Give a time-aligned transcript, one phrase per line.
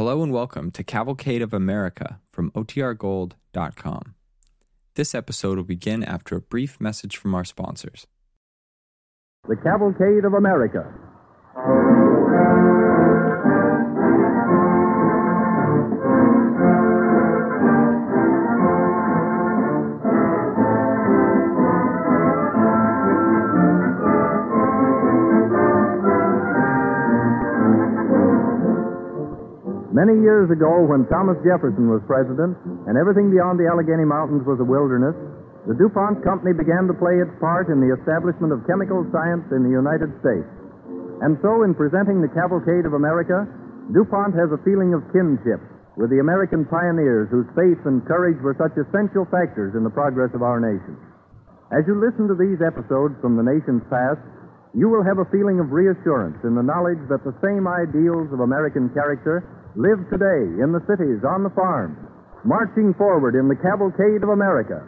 [0.00, 4.14] Hello and welcome to Cavalcade of America from OTRGold.com.
[4.94, 8.06] This episode will begin after a brief message from our sponsors.
[9.46, 10.90] The Cavalcade of America.
[30.00, 32.56] Many years ago, when Thomas Jefferson was president
[32.88, 35.12] and everything beyond the Allegheny Mountains was a wilderness,
[35.68, 39.60] the DuPont Company began to play its part in the establishment of chemical science in
[39.60, 40.48] the United States.
[41.20, 43.44] And so, in presenting the Cavalcade of America,
[43.92, 45.60] DuPont has a feeling of kinship
[46.00, 50.32] with the American pioneers whose faith and courage were such essential factors in the progress
[50.32, 50.96] of our nation.
[51.76, 54.24] As you listen to these episodes from the nation's past,
[54.72, 58.40] you will have a feeling of reassurance in the knowledge that the same ideals of
[58.40, 59.44] American character
[59.78, 61.94] live today in the cities, on the farms,
[62.42, 64.82] marching forward in the cavalcade of America.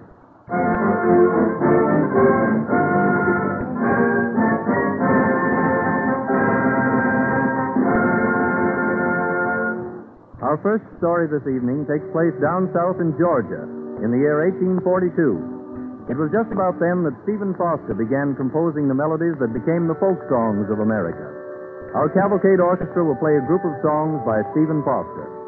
[10.42, 13.62] Our first story this evening takes place down south in Georgia
[14.02, 16.10] in the year 1842.
[16.10, 19.94] It was just about then that Stephen Foster began composing the melodies that became the
[20.02, 21.41] folk songs of America.
[21.94, 25.41] Our Cavalcade Orchestra will play a group of songs by Stephen Foster.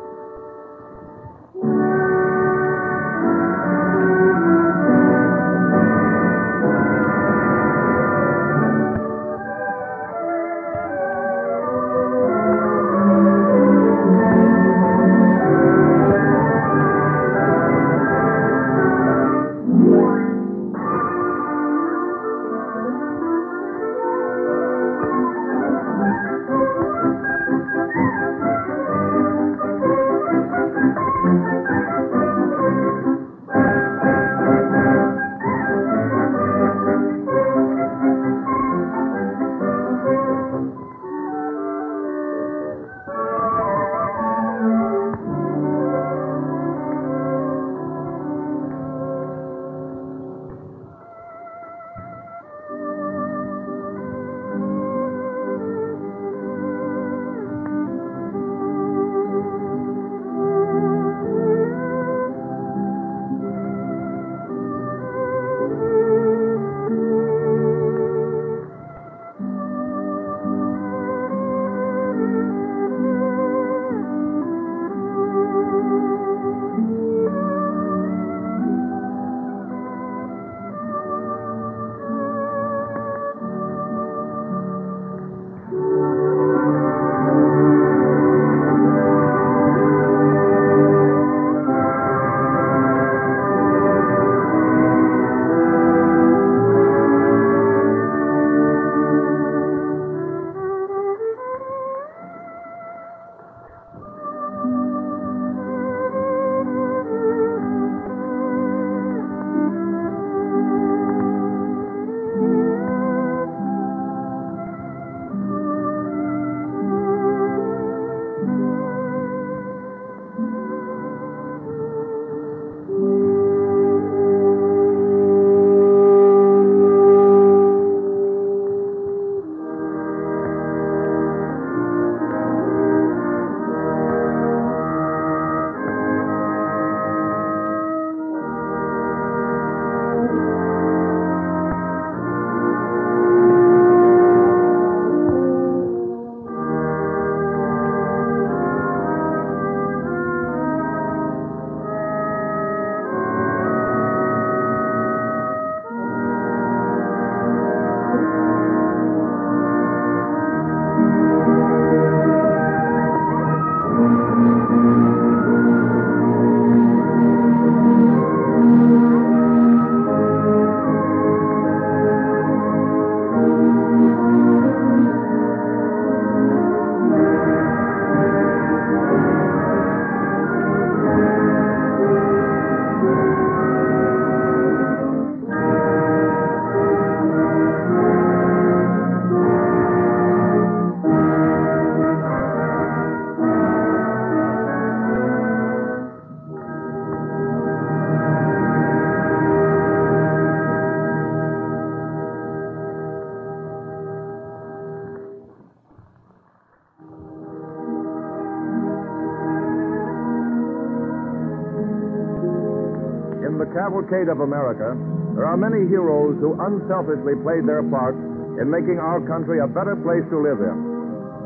[214.04, 214.92] Cavalcade of America,
[215.34, 218.14] there are many heroes who unselfishly played their part
[218.60, 220.76] in making our country a better place to live in,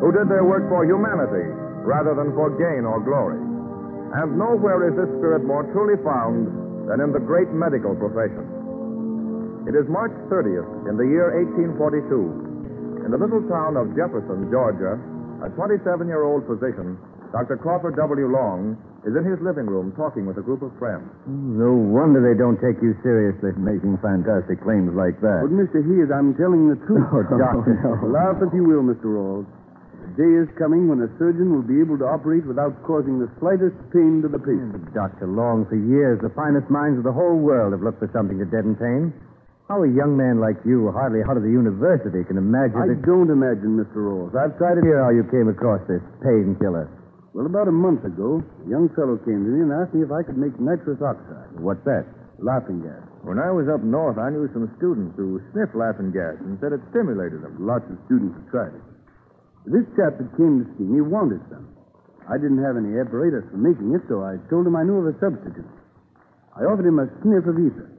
[0.03, 1.47] who did their work for humanity
[1.87, 3.39] rather than for gain or glory.
[4.19, 6.51] And nowhere is this spirit more truly found
[6.91, 8.43] than in the great medical profession.
[9.71, 11.39] It is March 30th in the year
[11.79, 13.07] 1842.
[13.07, 14.99] In the little town of Jefferson, Georgia,
[15.45, 16.99] a 27 year old physician,
[17.31, 17.57] Dr.
[17.61, 18.27] Crawford W.
[18.27, 18.77] Long,
[19.07, 21.07] is in his living room talking with a group of friends.
[21.27, 25.47] No wonder they don't take you seriously making fantastic claims like that.
[25.47, 25.79] But, Mr.
[25.85, 27.07] Hayes, I'm telling the truth.
[27.15, 27.79] Oh, Doctor.
[28.03, 29.07] Oh, Laugh if you will, Mr.
[29.07, 29.47] Rawls.
[30.03, 33.31] The day is coming when a surgeon will be able to operate without causing the
[33.39, 34.75] slightest pain to the patient.
[34.95, 35.31] Dr.
[35.31, 38.47] Long, for years, the finest minds of the whole world have looked for something to
[38.51, 39.15] deaden pain.
[39.71, 43.05] How a young man like you, hardly out of the university, can imagine I that...
[43.05, 44.01] don't imagine, Mr.
[44.01, 44.33] Rawls.
[44.35, 46.89] I've tried to Hear how you came across this painkiller.
[47.35, 50.11] Well, about a month ago, a young fellow came to me and asked me if
[50.11, 52.07] I could make nitrous oxide, What's that?
[52.39, 53.03] laughing gas.
[53.27, 56.71] When I was up north, I knew some students who sniffed laughing gas and said
[56.71, 57.59] it stimulated them.
[57.59, 58.85] Lots of students have tried it.
[59.67, 61.67] This chap that came to see me wanted some.
[62.31, 65.11] I didn't have any apparatus for making it, so I told him I knew of
[65.11, 65.67] a substitute.
[66.55, 67.91] I offered him a sniff of ether.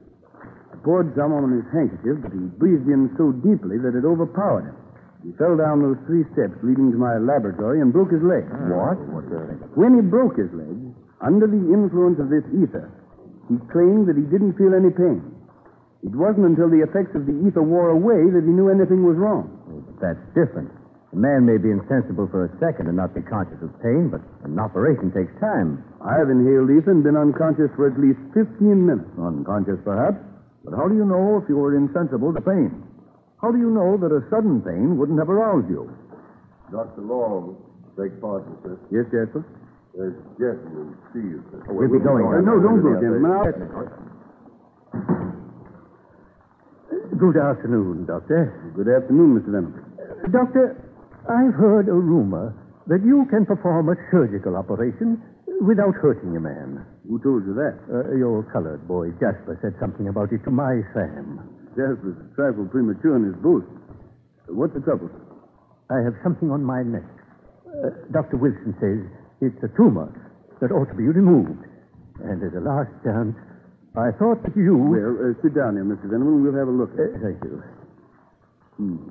[0.72, 4.72] I poured some on his handkerchief, but he breathed in so deeply that it overpowered
[4.72, 4.78] him.
[5.22, 8.48] He fell down those three steps leading to my laboratory and broke his leg.
[8.72, 8.96] What?
[9.76, 10.76] When he broke his leg,
[11.20, 12.88] under the influence of this ether,
[13.52, 15.20] he claimed that he didn't feel any pain.
[16.00, 19.20] It wasn't until the effects of the ether wore away that he knew anything was
[19.20, 19.52] wrong.
[19.68, 20.72] Oh, that's different.
[21.12, 24.22] A man may be insensible for a second and not be conscious of pain, but
[24.46, 25.84] an operation takes time.
[26.00, 29.10] I've inhaled ether and been unconscious for at least 15 minutes.
[29.20, 30.22] Unconscious, perhaps.
[30.64, 32.70] But how do you know if you were insensible to pain?
[33.40, 35.88] How do you know that a sudden pain wouldn't have aroused you?
[36.70, 37.00] Dr.
[37.00, 37.56] Long,
[37.96, 38.76] beg pardon, sir.
[38.92, 39.40] Yes, Jasper?
[39.96, 41.64] There's a gentleman who sees us.
[41.66, 42.28] We'll be going.
[42.28, 43.32] Uh, no, don't go, gentlemen.
[43.32, 43.48] I'll...
[47.16, 48.72] Good afternoon, Doctor.
[48.76, 49.50] Good afternoon, Mr.
[49.50, 49.88] Venables.
[50.30, 50.76] Doctor,
[51.26, 52.54] I've heard a rumor
[52.86, 55.20] that you can perform a surgical operation
[55.66, 56.84] without hurting a man.
[57.08, 57.76] Who told you that?
[57.88, 61.59] Uh, your colored boy, Jasper, said something about it to my Sam.
[61.80, 63.64] Jasper's a trifle premature in his boast.
[64.44, 65.08] Uh, What's the trouble?
[65.88, 67.08] I have something on my neck.
[67.64, 68.36] Uh, Dr.
[68.36, 69.00] Wilson says
[69.40, 70.12] it's a tumor
[70.60, 71.64] that ought to be removed.
[72.20, 73.32] And as a last chance,
[73.96, 74.76] I thought that you.
[74.76, 76.04] Well, uh, sit down here, Mr.
[76.12, 76.92] Venables, and we'll have a look.
[76.92, 77.56] Uh, thank you.
[78.76, 79.08] Hmm.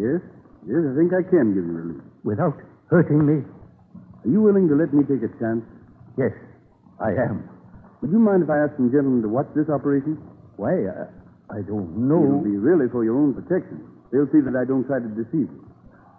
[0.00, 0.24] Yes,
[0.64, 2.02] yes, I think I can give you relief.
[2.24, 2.56] Without
[2.88, 3.44] hurting me?
[4.24, 5.62] Are you willing to let me take a chance?
[6.18, 6.32] Yes,
[6.98, 7.46] I am.
[8.02, 10.18] Would you mind if I ask some gentlemen to watch this operation?
[10.56, 11.06] Why, I,
[11.50, 12.22] I don't know.
[12.22, 13.82] It'll be really for your own protection.
[14.10, 15.62] They'll see that I don't try to deceive you.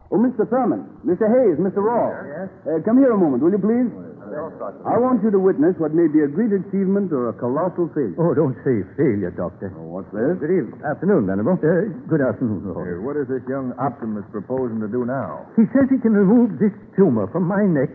[0.07, 0.47] Oh, Mr.
[0.47, 1.27] Thurman, Mr.
[1.27, 1.83] Hayes, Mr.
[1.83, 2.15] Rawls.
[2.31, 2.47] Yes?
[2.63, 3.91] Uh, come here a moment, will you please?
[4.27, 8.15] I want you to witness what may be a great achievement or a colossal failure.
[8.19, 9.71] Oh, don't say failure, Doctor.
[9.75, 10.35] what's this?
[10.39, 10.79] Good evening.
[10.83, 11.55] Afternoon, Venable.
[11.59, 12.87] Uh, good afternoon, Rawls.
[12.87, 15.47] Hey, what is this young optimist proposing to do now?
[15.59, 17.91] He says he can remove this tumor from my neck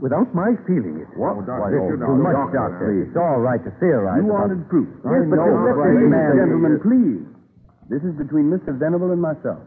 [0.00, 1.08] without my feeling it.
[1.16, 1.38] What?
[1.38, 2.86] Oh, Doctor, this you is too much, Doctor, Doctor.
[2.90, 3.06] please.
[3.10, 4.18] It's all right to theorize.
[4.22, 4.88] You about- wanted proof.
[5.04, 7.22] Yes, but no, this- but ladies man- and gentlemen, please.
[7.88, 8.72] This is between Mr.
[8.76, 9.60] Venable and myself.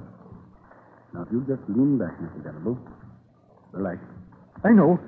[1.13, 2.41] Now, if you'll just lean back, Mr.
[2.43, 2.77] Venable.
[3.71, 3.99] Relax.
[4.63, 4.99] I know.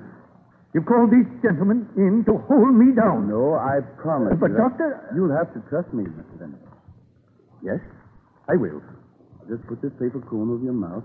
[0.72, 3.28] You've called these gentlemen in to hold me down.
[3.28, 4.38] No, I promise.
[4.38, 6.38] But, you that- Doctor- You'll have to trust me, Mr.
[6.38, 6.68] Venable.
[7.60, 7.80] Yes,
[8.48, 8.80] I will.
[9.48, 11.02] Just put this paper cone over your mouth.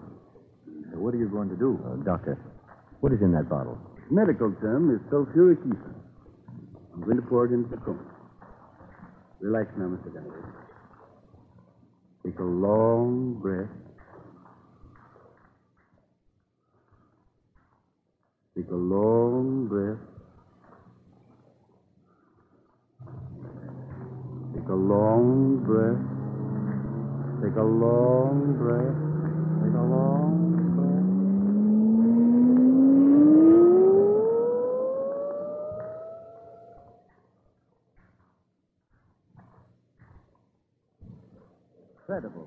[0.94, 1.80] So what are you going to do?
[1.84, 2.38] Uh, doctor,
[3.02, 3.78] what is in that bottle?
[4.12, 5.96] Medical term is sulfuric ether.
[6.94, 8.06] I'm going to pour it into the cone.
[9.40, 10.14] Relax now, Mr.
[10.14, 10.36] Venable.
[12.24, 13.70] Take a long breath.
[18.56, 19.98] Take a long breath.
[24.54, 26.02] Take a long breath.
[27.44, 28.96] Take a long breath.
[29.64, 30.45] Take a long
[42.06, 42.46] Incredible.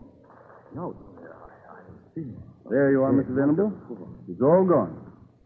[0.73, 0.95] No.
[1.19, 1.83] I
[2.15, 2.31] see.
[2.71, 3.35] There you are, Mr.
[3.35, 3.75] Venable.
[4.31, 4.95] It's all gone.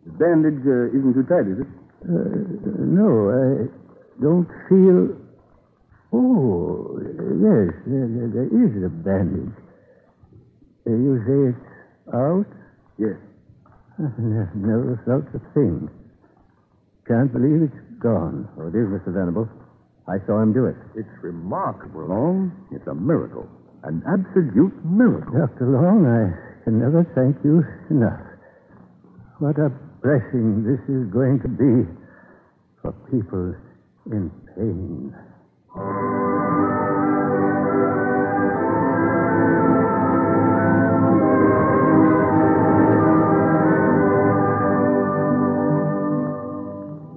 [0.04, 1.70] The bandage uh, isn't too tight, is it?
[2.04, 3.72] Uh, no, I
[4.20, 5.16] don't feel.
[6.12, 7.00] Oh,
[7.40, 9.56] yes, there, there, there is a bandage.
[10.84, 12.44] Uh, you say it's out?
[13.00, 13.16] Yes.
[13.96, 14.18] I've
[14.60, 15.88] never felt a thing.
[17.08, 18.44] Can't believe it's gone.
[18.60, 19.08] Oh, it is, Mr.
[19.14, 19.48] Venable.
[20.06, 20.76] I saw him do it.
[20.96, 22.08] It's remarkable.
[22.08, 22.52] Long.
[22.72, 23.48] It's a miracle.
[23.84, 25.32] An absolute miracle.
[25.34, 25.66] Dr.
[25.66, 26.30] Long, I
[26.62, 28.22] can never thank you enough.
[29.42, 31.90] What a blessing this is going to be
[32.80, 33.58] for people
[34.06, 35.10] in pain.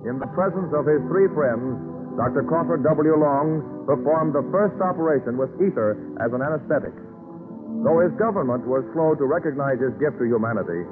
[0.10, 1.78] In the presence of his three friends,
[2.18, 2.42] Dr.
[2.50, 3.14] Crawford W.
[3.22, 6.94] Long performed the first operation with ether as an anesthetic.
[7.86, 10.86] Though his government was slow to recognize his gift to humanity,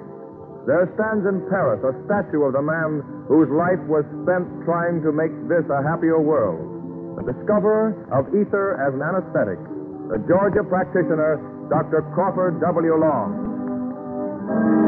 [0.69, 5.11] there stands in Paris a statue of the man whose life was spent trying to
[5.11, 7.19] make this a happier world.
[7.19, 9.59] The discoverer of ether as an anesthetic,
[10.07, 12.05] the Georgia practitioner, Dr.
[12.13, 12.95] Crawford W.
[12.95, 14.82] Long.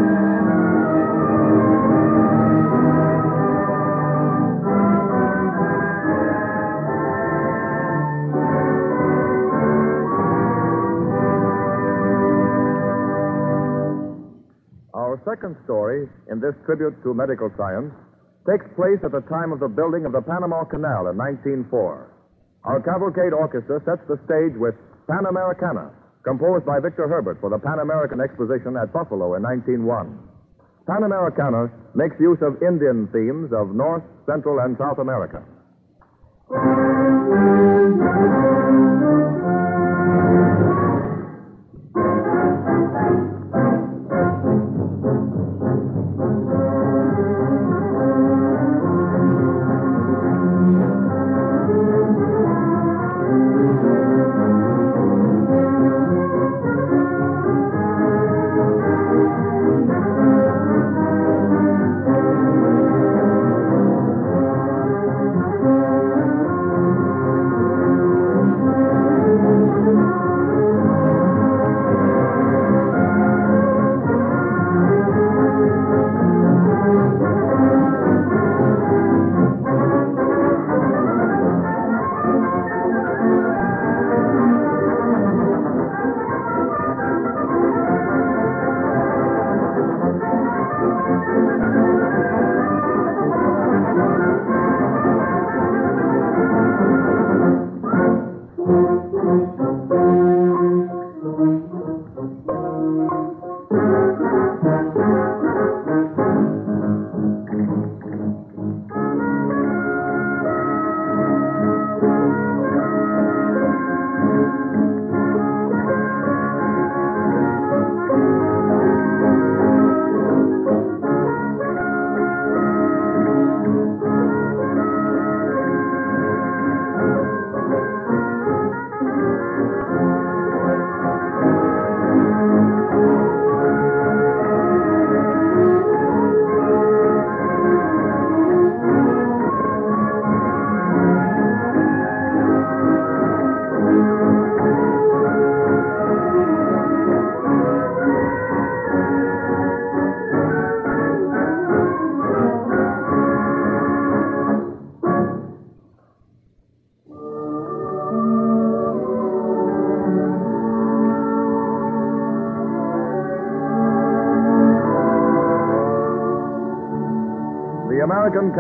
[15.36, 17.92] Second story in this tribute to medical science
[18.48, 22.08] takes place at the time of the building of the Panama Canal in 1904.
[22.63, 24.80] Our cavalcade orchestra sets the stage with
[25.12, 25.92] Pan Americana,
[26.24, 29.84] composed by Victor Herbert for the Pan American Exposition at Buffalo in 1901.
[30.88, 31.68] Pan Americana
[32.00, 35.44] makes use of Indian themes of North, Central, and South America.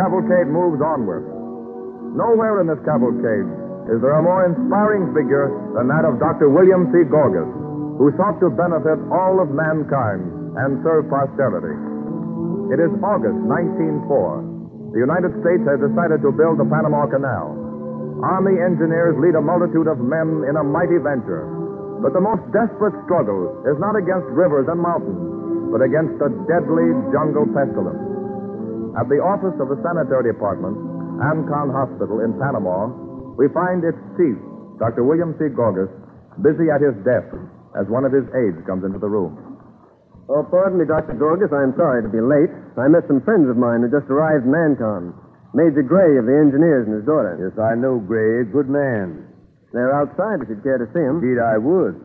[0.05, 1.25] Cavalcade moves onward.
[2.13, 3.49] Nowhere in this cavalcade
[3.89, 6.53] is there a more inspiring figure than that of Dr.
[6.53, 7.09] William C.
[7.09, 7.49] Gorgas,
[7.97, 10.29] who sought to benefit all of mankind
[10.61, 11.73] and serve posterity.
[12.69, 14.93] It is August 1904.
[14.93, 17.57] The United States has decided to build the Panama Canal.
[18.21, 21.49] Army engineers lead a multitude of men in a mighty venture.
[22.05, 26.93] But the most desperate struggle is not against rivers and mountains, but against a deadly
[27.09, 28.04] jungle pestilence.
[28.95, 30.79] At the office of the Sanitary Department,
[31.19, 32.87] Ancon Hospital in Panama,
[33.35, 34.39] we find its chief,
[34.79, 35.03] Dr.
[35.03, 35.51] William C.
[35.51, 35.91] Gorgas,
[36.39, 37.35] busy at his desk
[37.75, 39.35] as one of his aides comes into the room.
[40.31, 41.13] Oh, pardon me, Dr.
[41.19, 41.53] Gorgas.
[41.53, 42.49] I'm sorry to be late.
[42.79, 45.13] I met some friends of mine who just arrived in Ancon.
[45.53, 47.35] Major Gray of the engineers and his daughter.
[47.37, 48.43] Yes, I know Gray.
[48.47, 49.27] Good man.
[49.71, 51.19] They're outside if you'd care to see them.
[51.19, 51.99] Indeed, I would.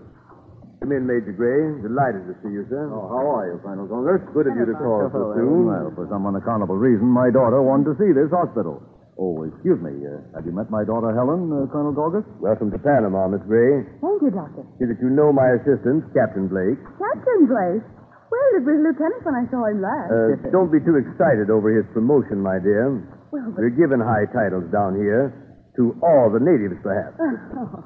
[0.80, 1.76] Come in, Major Gray.
[1.84, 2.88] Delighted to see you, sir.
[2.88, 4.24] Oh, how are you, Colonel Gorgas?
[4.32, 5.68] Good of you to call so soon.
[5.68, 8.80] Well, for some unaccountable reason, my daughter wanted to see this hospital.
[9.20, 9.92] Oh, excuse me.
[10.00, 12.24] Uh, have you met my daughter, Helen, uh, Colonel Gorgas?
[12.40, 13.84] Welcome to Panama, Miss Gray.
[14.00, 14.64] Thank you, Doctor.
[14.80, 16.80] See that you know my assistant, Captain Blake.
[16.96, 17.84] Captain Blake.
[18.32, 20.08] Well, it was Lieutenant when I saw him last.
[20.08, 22.88] Uh, don't be too excited over his promotion, my dear.
[23.28, 23.68] well, but...
[23.68, 27.14] We're given high titles down here to all the natives, perhaps.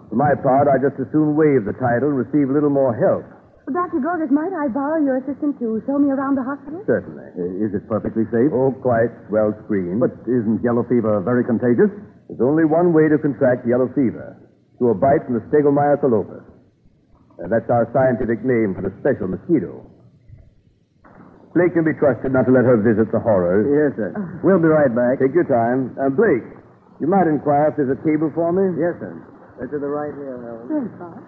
[0.08, 2.96] For my part, I just as soon waive the title and receive a little more
[2.96, 3.24] help.
[3.64, 4.00] Well, Dr.
[4.04, 6.84] Gorgas, might I borrow your assistant to show me around the hospital?
[6.84, 7.24] Certainly.
[7.64, 8.52] Is it perfectly safe?
[8.52, 10.00] Oh, quite well screened.
[10.04, 11.88] But isn't yellow fever very contagious?
[12.28, 14.36] There's only one way to contract yellow fever
[14.76, 16.44] through a bite from the Stegomyia calopus.
[17.40, 19.80] Uh, that's our scientific name for the special mosquito.
[21.56, 23.64] Blake can be trusted not to let her visit the horrors.
[23.70, 24.10] Yes, sir.
[24.42, 25.22] We'll be right back.
[25.22, 25.94] Take your time.
[25.96, 26.42] Uh, Blake,
[27.04, 28.80] you might inquire if there's a table for me?
[28.80, 29.12] Yes, sir.
[29.60, 30.64] Uh, to the right here, Helen.
[30.72, 31.20] Yes, Bob.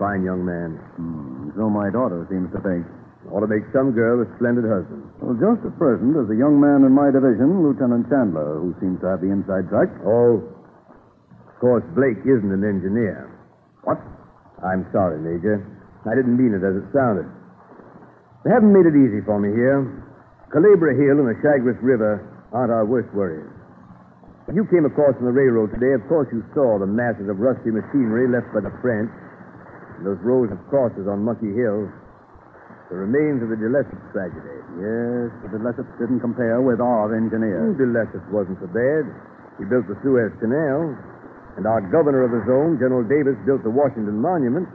[0.00, 0.80] Fine young man.
[0.96, 2.88] Hmm, so my daughter seems to think.
[3.28, 5.04] Ought to make some girl a splendid husband.
[5.20, 9.04] Well, just at present, there's a young man in my division, Lieutenant Chandler, who seems
[9.04, 9.92] to have the inside track.
[10.00, 10.40] Oh,
[11.44, 13.28] of course, Blake isn't an engineer.
[13.84, 14.00] What?
[14.64, 15.60] I'm sorry, Major.
[16.08, 17.28] I didn't mean it as it sounded.
[18.48, 19.84] They haven't made it easy for me here.
[20.48, 23.48] Culebra Hill and the Chagres River aren't our worst worries.
[24.44, 27.40] When you came across on the railroad today, of course you saw the masses of
[27.40, 29.08] rusty machinery left by the French,
[29.96, 31.88] and those rows of crosses on Monkey Hill,
[32.92, 34.58] the remains of the de Lesseps tragedy.
[34.76, 37.72] Yes, but de Lesseps didn't compare with our engineer.
[37.72, 39.08] De Lesseps wasn't so bad.
[39.56, 40.92] He built the Suez Canal,
[41.56, 44.68] and our governor of the zone, General Davis, built the Washington Monument.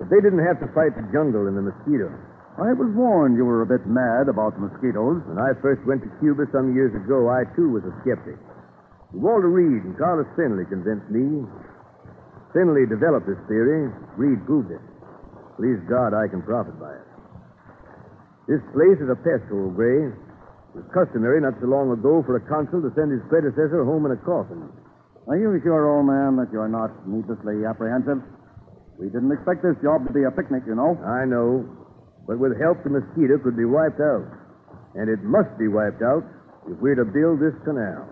[0.00, 2.08] But they didn't have to fight the jungle and the mosquito.
[2.56, 5.20] I was warned you were a bit mad about mosquitoes.
[5.28, 8.40] When I first went to Cuba some years ago, I too was a skeptic.
[9.12, 11.44] Walter Reed and Carlos Finlay convinced me.
[12.56, 13.92] Finlay developed this theory.
[14.16, 14.80] Reed proved it.
[15.60, 17.08] Please God, I can profit by it.
[18.48, 20.08] This place is a pest hole, Gray.
[20.08, 24.08] It was customary not so long ago for a consul to send his predecessor home
[24.08, 24.64] in a coffin.
[25.28, 28.24] Are you sure, old man, that you're not needlessly apprehensive?
[28.96, 30.96] We didn't expect this job to be a picnic, you know.
[31.04, 31.85] I know.
[32.26, 34.26] But with help, the mosquito could be wiped out.
[34.98, 36.26] And it must be wiped out
[36.66, 38.02] if we're to build this canal.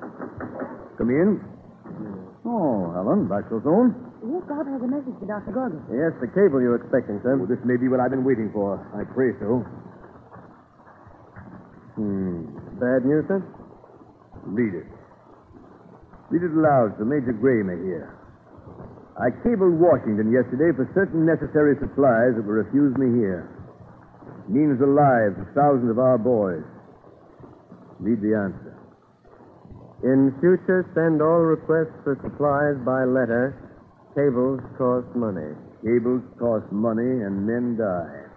[0.97, 1.43] Come in.
[2.47, 3.97] Oh, Helen, back so soon?
[4.25, 5.51] Yes, Bob has a message for Dr.
[5.51, 5.83] Gorgas.
[5.91, 7.35] Yes, the cable you're expecting, sir.
[7.37, 8.79] Oh, this may be what I've been waiting for.
[8.95, 9.65] I pray so.
[11.99, 12.55] Hmm.
[12.79, 13.41] Bad news, sir?
[14.45, 14.89] Read it.
[16.31, 18.17] Read it aloud so Major Gray may hear.
[19.15, 23.47] I cabled Washington yesterday for certain necessary supplies that were refused me here.
[24.49, 26.65] Means the lives of thousands of our boys.
[27.99, 28.77] Read the answer.
[30.05, 33.57] In future, send all requests for supplies by letter.
[34.13, 35.57] Cables cost money.
[35.81, 38.29] Cables cost money and men die.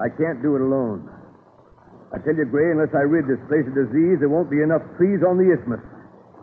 [0.00, 1.08] I can't do it alone.
[2.12, 4.84] I tell you, Gray, unless I rid this place of disease, there won't be enough
[4.96, 5.84] trees on the isthmus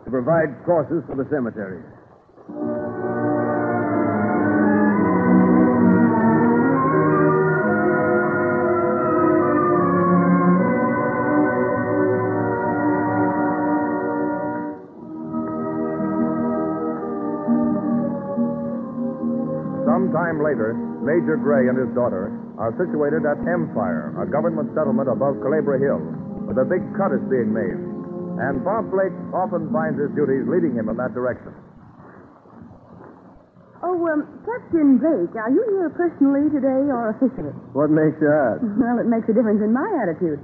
[0.04, 1.86] to provide crosses for the cemeteries.
[20.54, 22.30] Later, Major Gray and his daughter
[22.62, 25.98] are situated at Empire, a government settlement above Culebra Hill,
[26.46, 27.74] where the big cut is being made.
[28.38, 31.50] And Bob Blake often finds his duties leading him in that direction.
[33.82, 37.50] Oh, um, Captain Blake, are you here personally today or officially?
[37.74, 38.62] What makes you ask?
[38.78, 40.38] Well, it makes a difference in my attitude.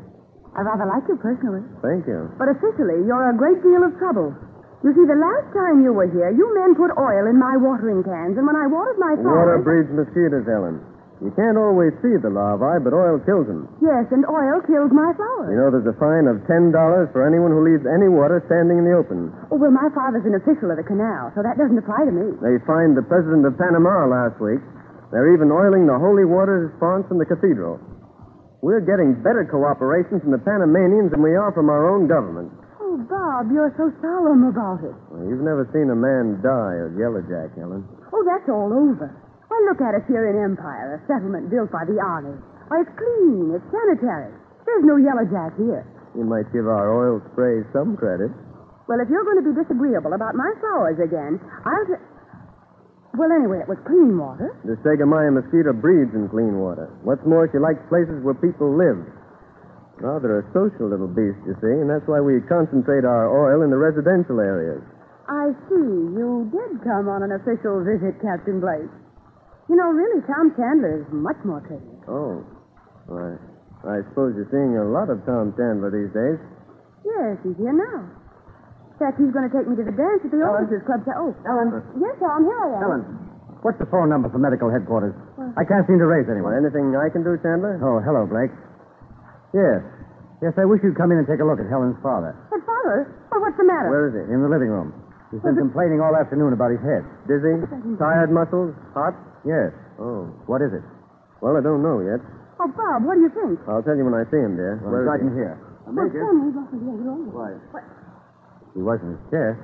[0.59, 1.62] I rather like you personally.
[1.87, 2.35] Thank you.
[2.35, 4.35] But officially, you're a great deal of trouble.
[4.81, 8.01] You see, the last time you were here, you men put oil in my watering
[8.01, 9.37] cans, and when I watered my flowers...
[9.37, 10.81] Water breeds mosquitoes, Ellen.
[11.21, 13.69] You can't always see the larvae, but oil kills them.
[13.85, 15.53] Yes, and oil kills my flowers.
[15.53, 16.73] You know, there's a fine of $10
[17.12, 19.29] for anyone who leaves any water standing in the open.
[19.53, 22.33] Oh, well, my father's an official of the canal, so that doesn't apply to me.
[22.40, 24.64] They fined the president of Panama last week.
[25.12, 27.77] They're even oiling the holy water response in the cathedral.
[28.64, 32.49] We're getting better cooperation from the Panamanians than we are from our own government.
[33.11, 34.94] Bob, you're so solemn about it.
[35.11, 37.83] Well, you've never seen a man die of yellow jack, Helen.
[38.14, 39.11] Oh, that's all over.
[39.51, 42.38] Why, look at us here in Empire, a settlement built by the army.
[42.70, 44.31] Why, it's clean, it's sanitary.
[44.62, 45.83] There's no yellow jack here.
[46.14, 48.31] You might give our oil sprays some credit.
[48.87, 51.87] Well, if you're going to be disagreeable about my flowers again, I'll.
[51.90, 52.03] T-
[53.18, 54.55] well, anyway, it was clean water.
[54.62, 56.94] The Stegomyia mosquito breeds in clean water.
[57.03, 59.03] What's more, she likes places where people live.
[60.00, 63.60] Well, they're a social little beast, you see, and that's why we concentrate our oil
[63.60, 64.80] in the residential areas.
[65.28, 66.16] I see.
[66.16, 68.88] You did come on an official visit, Captain Blake.
[69.68, 72.02] You know, really, Tom Chandler is much more courteous.
[72.08, 72.42] Oh.
[73.06, 73.36] Why,
[73.86, 76.40] I suppose you're seeing a lot of Tom Chandler these days.
[77.04, 78.00] Yes, he's here now.
[78.00, 81.04] In fact, he's going to take me to the dance at the officers' club.
[81.04, 81.12] To...
[81.12, 81.76] Oh, Ellen.
[82.00, 82.82] Yes, Tom, here I am.
[82.82, 83.02] Ellen,
[83.60, 85.12] what's the phone number for medical headquarters?
[85.60, 86.56] I can't seem to raise anyone.
[86.56, 87.76] anything I can do, Chandler?
[87.84, 88.52] Oh, hello, Blake.
[89.52, 89.82] Yes.
[90.40, 92.32] Yes, I wish you'd come in and take a look at Helen's father.
[92.48, 93.92] But, Father, well, what's the matter?
[93.92, 94.24] Where is he?
[94.32, 94.96] In the living room.
[95.30, 97.04] He's been complaining all afternoon about his head.
[97.28, 97.60] Dizzy?
[98.00, 98.74] Tired muscles?
[98.96, 99.14] Hot?
[99.46, 99.70] Yes.
[100.00, 100.26] Oh.
[100.50, 100.82] What is it?
[101.44, 102.18] Well, I don't know yet.
[102.58, 103.60] Oh, Bob, what do you think?
[103.68, 104.80] I'll tell you when I see him, dear.
[104.82, 105.28] Well, Where it's is right he?
[105.28, 105.54] in here.
[105.86, 107.22] Well, tell me, what was the other one?
[107.36, 107.50] Why?
[108.74, 109.54] He was in his chair.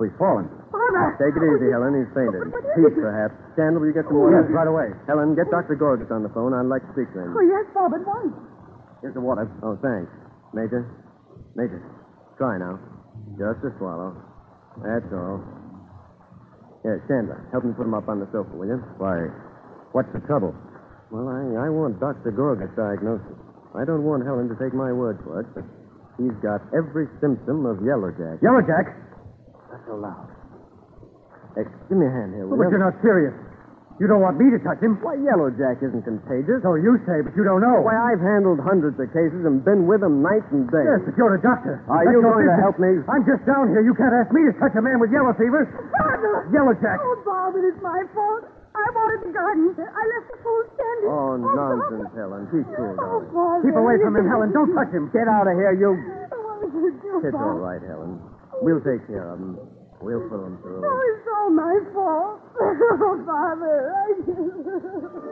[0.00, 0.48] Oh, he's fallen.
[0.72, 1.16] Father!
[1.20, 1.92] Take it easy, Helen.
[1.92, 2.40] He's fainted.
[2.72, 3.36] Peace, perhaps.
[3.54, 4.42] Candle, will you get some oh, water?
[4.42, 4.88] Yes, right away.
[5.06, 5.76] Helen, get Dr.
[5.76, 6.56] Gorgas on the phone.
[6.56, 7.36] I'd like to speak to him.
[7.36, 8.32] Oh, yes, Bob, at once.
[9.00, 9.48] Here's the water.
[9.64, 10.12] Oh, thanks.
[10.52, 10.84] Major?
[11.56, 11.80] Major,
[12.36, 12.78] try now.
[13.38, 14.12] Just a swallow.
[14.84, 15.40] That's all.
[16.82, 18.80] Here, Chandler, help me put him up on the sofa, will you?
[18.96, 19.28] Why,
[19.92, 20.56] what's the trouble?
[21.12, 22.32] Well, I, I want Dr.
[22.32, 23.36] Gorgas' diagnosis.
[23.76, 25.64] I don't want Helen to take my word for it, but
[26.16, 28.40] he's got every symptom of yellow jack.
[28.42, 28.96] Yellow Jack?
[29.70, 30.28] Not so loud.
[31.54, 32.78] Hey, give me a hand here, oh, will but you?
[32.78, 33.34] you're not serious.
[34.00, 34.96] You don't want me to touch him.
[35.04, 36.64] Why, yellow jack isn't contagious.
[36.64, 37.84] So you say, but you don't know.
[37.84, 40.88] Why, I've handled hundreds of cases and been with them night and day.
[40.88, 41.84] Yes, but you're a doctor.
[41.84, 43.04] Are That's you your going to help me?
[43.12, 43.84] I'm just down here.
[43.84, 45.68] You can't ask me to touch a man with yellow fever.
[46.00, 46.48] Father!
[46.48, 46.96] Yellow Jack.
[47.04, 48.48] Oh, Bob, it is my fault.
[48.72, 49.68] I wanted the garden.
[49.76, 51.10] I left the food standing.
[51.12, 51.52] Oh, oh Bob.
[51.60, 52.42] nonsense, Helen.
[52.48, 53.28] Keep cool, Oh, darling.
[53.36, 53.62] Father.
[53.68, 54.48] Keep away from him, Helen.
[54.56, 55.12] Don't touch him.
[55.12, 55.92] Get out of here, you.
[56.32, 57.44] Oh, what did you do, It's Bob?
[57.52, 58.16] all right, Helen.
[58.64, 59.60] We'll take care of him.
[60.00, 60.80] We'll pull him through.
[60.82, 62.40] Oh, it's all my fault.
[63.02, 63.92] Oh, Father.
[63.96, 65.30] I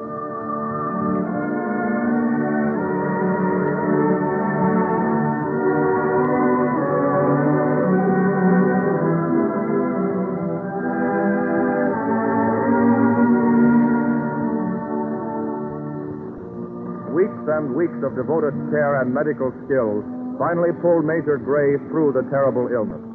[17.15, 20.05] Weeks and weeks of devoted care and medical skill
[20.39, 23.08] finally pulled Major Gray through the terrible illness.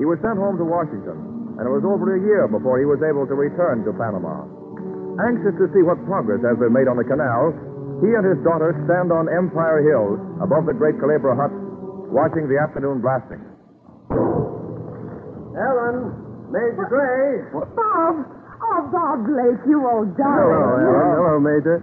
[0.00, 3.04] He was sent home to Washington, and it was over a year before he was
[3.04, 4.48] able to return to Panama.
[5.28, 7.52] Anxious to see what progress has been made on the canal,
[8.00, 11.52] he and his daughter stand on Empire Hill above the great Culebra Cut,
[12.08, 13.44] watching the afternoon blasting.
[15.52, 16.16] Helen,
[16.48, 17.44] Major Gray.
[17.52, 18.24] Bob.
[18.60, 20.48] Oh, Bob Blake, you old darling.
[20.48, 20.96] Hello, darling.
[20.96, 21.12] Helen.
[21.12, 21.76] Hello, Major.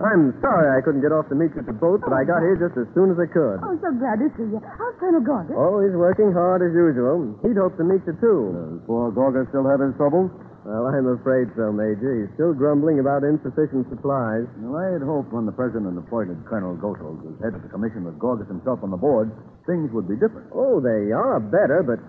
[0.00, 2.40] I'm sorry I couldn't get off to meet you at the boat, but I got
[2.40, 3.60] here just as soon as I could.
[3.60, 4.56] I'm so glad to see you.
[4.64, 5.52] How's Colonel Gorgas?
[5.52, 7.36] Oh, he's working hard as usual.
[7.44, 8.40] He'd hoped to meet you, too.
[8.56, 10.32] Does poor Gorgas still have his troubles?
[10.64, 12.16] Well, I'm afraid so, Major.
[12.24, 14.48] He's still grumbling about insufficient supplies.
[14.64, 18.04] Well, I had hoped when the president appointed Colonel Goethals as head of the commission
[18.08, 19.28] with Gorgas himself on the board,
[19.68, 20.48] things would be different.
[20.56, 22.00] Oh, they are better, but,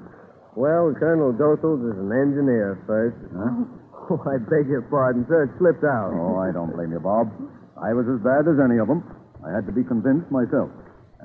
[0.56, 3.20] well, Colonel Goethals is an engineer first.
[3.36, 3.68] Huh?
[4.12, 5.44] Oh, I beg your pardon, sir.
[5.46, 6.12] It slipped out.
[6.12, 7.32] Oh, I don't blame you, Bob.
[7.82, 9.02] I was as bad as any of them.
[9.42, 10.70] I had to be convinced myself.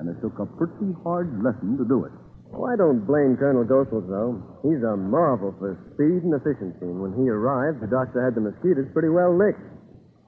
[0.01, 2.13] And it took a pretty hard lesson to do it.
[2.53, 4.41] Oh, I don't blame Colonel Goethals, though.
[4.65, 6.85] He's a marvel for speed and efficiency.
[6.85, 9.61] And when he arrived, the doctor had the mosquitoes pretty well licked.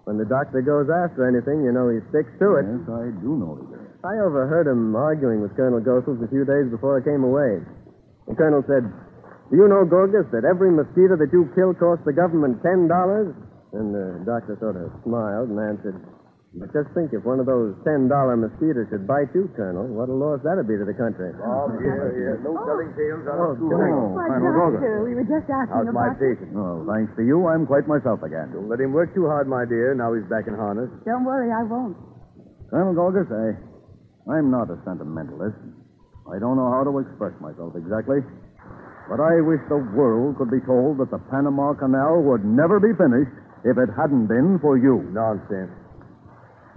[0.05, 2.65] When the doctor goes after anything, you know he sticks to it.
[2.65, 3.81] Yes, I do know that.
[4.05, 7.61] I overheard him arguing with Colonel Goethals a few days before I came away.
[8.25, 8.85] The colonel said,
[9.49, 12.89] Do you know, Gorgas, that every mosquito that you kill costs the government $10?
[13.73, 15.97] And the doctor sort of smiled and answered,
[16.49, 20.17] But just think if one of those $10 mosquitoes should bite you, Colonel, what a
[20.17, 21.29] loss that'd be to the country.
[21.37, 22.35] Bob, here, here.
[22.41, 22.65] No oh.
[22.65, 23.69] telling tales out Oh, of school.
[23.69, 24.17] Colonel.
[24.17, 24.81] Why, Colonel Gorgas.
[24.81, 26.49] Doctor, we were just asking How's my patient?
[26.57, 28.49] Oh, thanks to you, I'm quite myself again.
[28.49, 29.93] Don't let him work too hard, my dear.
[29.93, 30.89] Now he's back in harness.
[31.05, 31.93] Don't worry, I won't.
[32.73, 33.53] Colonel Gorgas, I,
[34.33, 35.53] I'm not a sentimentalist.
[36.33, 38.25] I don't know how to express myself exactly.
[39.05, 42.93] But I wish the world could be told that the Panama Canal would never be
[42.97, 43.33] finished
[43.65, 45.05] if it hadn't been for you.
[45.13, 45.73] Nonsense.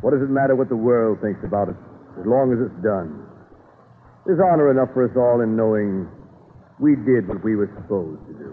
[0.03, 1.79] What does it matter what the world thinks about it,
[2.19, 3.23] as long as it's done?
[4.27, 6.11] There's honor enough for us all in knowing
[6.83, 8.51] we did what we were supposed to do.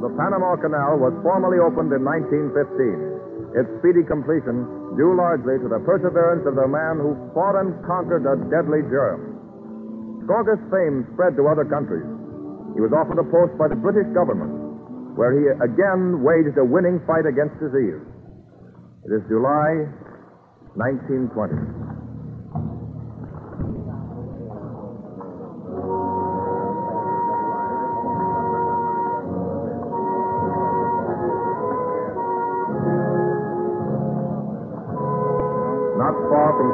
[0.00, 3.15] The Panama Canal was formally opened in 1915.
[3.56, 4.68] Its speedy completion
[5.00, 9.32] due largely to the perseverance of the man who fought and conquered a deadly germ.
[10.28, 12.04] Gorgas' fame spread to other countries.
[12.76, 14.52] He was offered a post by the British government,
[15.16, 18.04] where he again waged a winning fight against disease.
[19.08, 19.88] It is July
[20.76, 21.95] 1920.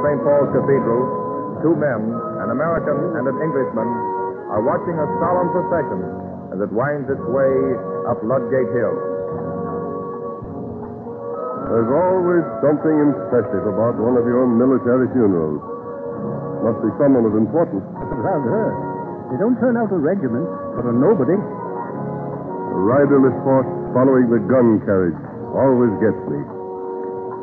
[0.03, 0.19] St.
[0.27, 1.03] Paul's Cathedral,
[1.63, 2.11] two men,
[2.43, 3.87] an American and an Englishman,
[4.51, 6.01] are watching a solemn procession
[6.51, 7.55] as it winds its way
[8.11, 8.95] up Ludgate Hill.
[11.71, 15.63] There's always something impressive about one of your military funerals.
[16.67, 17.87] Must be someone of importance.
[18.27, 18.75] Rather.
[19.33, 20.45] They don't turn out a regiment,
[20.77, 21.39] but a nobody.
[21.39, 25.17] A riderless horse following the gun carriage
[25.57, 26.43] always gets me.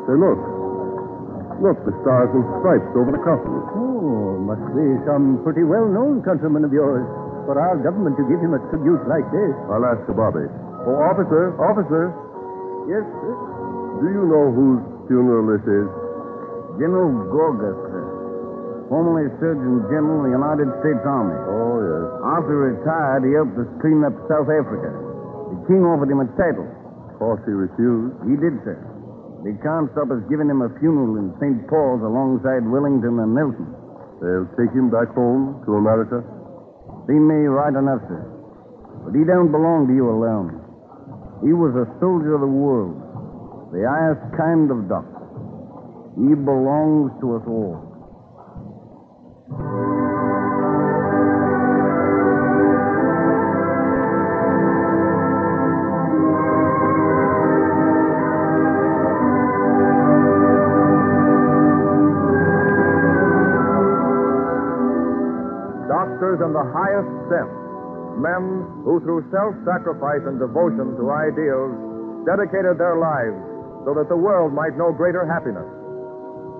[0.06, 0.59] Say, look.
[1.60, 3.52] Look, the stars and stripes over the coffin.
[3.76, 7.04] Oh, must be some pretty well-known countryman of yours.
[7.48, 9.52] for our government to give him a tribute like this.
[9.72, 10.44] I'll ask the Bobby.
[10.86, 12.12] Oh, officer, officer,
[12.88, 13.34] Yes, sir.
[14.00, 15.88] do you know whose funeral this is?
[16.80, 18.04] General Gorgas, sir.
[18.88, 21.36] Formerly Surgeon General of the United States Army.
[21.48, 22.04] Oh, yes.
[22.40, 24.90] After he retired, he helped us clean up South Africa.
[25.52, 26.66] The king offered him a title.
[26.66, 28.14] Of course he refused.
[28.26, 28.78] He did, sir.
[29.40, 31.64] They can't stop us giving him a funeral in St.
[31.64, 33.72] Paul's alongside Wellington and Nelson.
[34.20, 36.20] They'll take him back home to America.
[37.08, 38.20] They may right enough, sir.
[39.04, 40.60] But he don't belong to you alone.
[41.40, 43.00] He was a soldier of the world,
[43.72, 45.24] the highest kind of doctor.
[46.20, 47.80] He belongs to us all.
[66.30, 67.54] Doctors in the highest sense,
[68.22, 71.74] men who through self-sacrifice and devotion to ideals
[72.22, 73.34] dedicated their lives
[73.82, 75.66] so that the world might know greater happiness.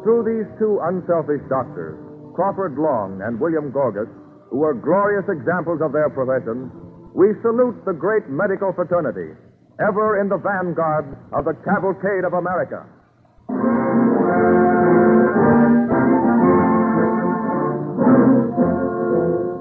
[0.02, 1.94] Through these two unselfish doctors,
[2.34, 4.10] Crawford Long and William Gorgas,
[4.50, 6.66] who were glorious examples of their profession,
[7.14, 9.38] we salute the great medical fraternity,
[9.78, 12.82] ever in the vanguard of the cavalcade of America.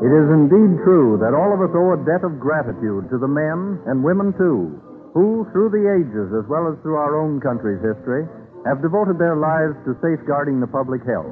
[0.09, 3.29] It is indeed true that all of us owe a debt of gratitude to the
[3.29, 4.81] men and women, too,
[5.13, 8.25] who, through the ages as well as through our own country's history,
[8.65, 11.29] have devoted their lives to safeguarding the public health.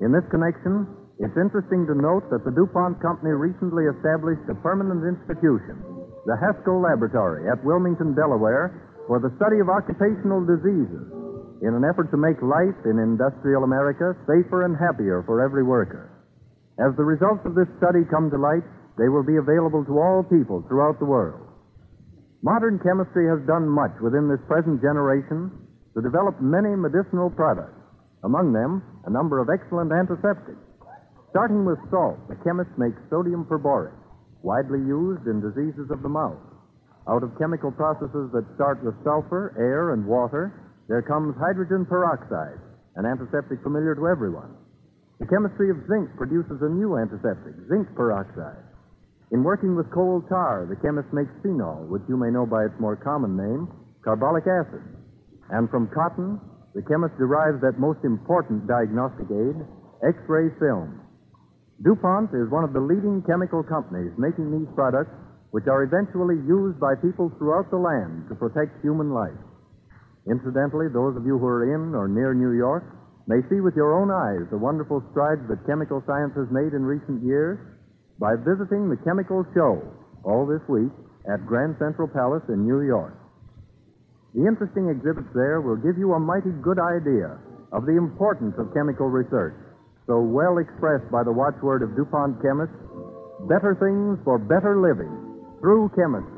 [0.00, 0.88] In this connection,
[1.20, 5.76] it's interesting to note that the DuPont Company recently established a permanent institution,
[6.24, 8.72] the Haskell Laboratory at Wilmington, Delaware,
[9.04, 11.12] for the study of occupational diseases
[11.60, 16.11] in an effort to make life in industrial America safer and happier for every worker.
[16.80, 18.64] As the results of this study come to light,
[18.96, 21.44] they will be available to all people throughout the world.
[22.42, 25.52] Modern chemistry has done much within this present generation
[25.94, 27.78] to develop many medicinal products,
[28.24, 30.58] among them a number of excellent antiseptics.
[31.30, 33.96] Starting with salt, the chemist makes sodium perborate,
[34.42, 36.40] widely used in diseases of the mouth.
[37.08, 40.52] Out of chemical processes that start with sulfur, air, and water,
[40.88, 42.60] there comes hydrogen peroxide,
[42.96, 44.54] an antiseptic familiar to everyone.
[45.22, 48.66] The chemistry of zinc produces a new antiseptic, zinc peroxide.
[49.30, 52.74] In working with coal tar, the chemist makes phenol, which you may know by its
[52.82, 53.70] more common name,
[54.02, 54.82] carbolic acid.
[55.54, 56.42] And from cotton,
[56.74, 59.62] the chemist derives that most important diagnostic aid,
[60.02, 60.98] X-ray film.
[61.86, 65.14] DuPont is one of the leading chemical companies making these products,
[65.54, 69.38] which are eventually used by people throughout the land to protect human life.
[70.26, 72.82] Incidentally, those of you who are in or near New York
[73.26, 76.82] may see with your own eyes the wonderful strides that chemical science has made in
[76.82, 77.58] recent years
[78.18, 79.82] by visiting the Chemical Show
[80.24, 80.90] all this week
[81.28, 83.14] at Grand Central Palace in New York.
[84.34, 87.36] The interesting exhibits there will give you a mighty good idea
[87.72, 89.54] of the importance of chemical research,
[90.06, 92.78] so well expressed by the watchword of DuPont chemists
[93.48, 95.10] better things for better living
[95.60, 96.31] through chemistry.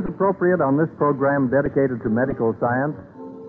[0.00, 2.96] Seems appropriate on this program dedicated to medical science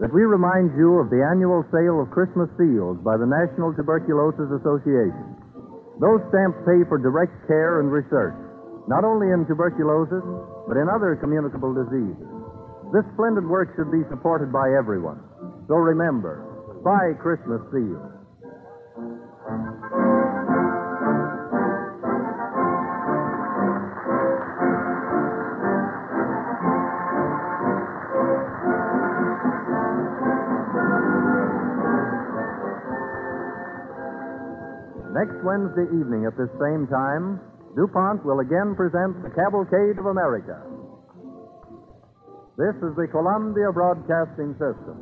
[0.04, 4.52] that we remind you of the annual sale of Christmas seals by the National Tuberculosis
[4.60, 5.32] Association.
[6.04, 8.36] Those stamps pay for direct care and research,
[8.92, 10.26] not only in tuberculosis,
[10.68, 12.28] but in other communicable diseases.
[12.92, 15.24] This splendid work should be supported by everyone.
[15.72, 16.44] So remember,
[16.84, 18.21] buy Christmas seals.
[35.42, 37.42] Next Wednesday evening at this same time,
[37.76, 40.62] DuPont will again present the Cavalcade of America.
[42.60, 45.02] This is the Columbia Broadcasting System.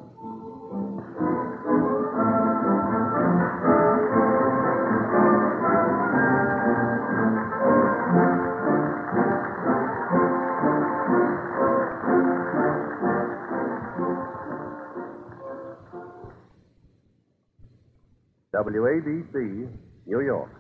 [18.56, 20.59] WABC, New York.